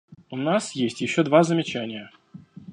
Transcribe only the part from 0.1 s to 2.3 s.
У нас есть еще два замечания.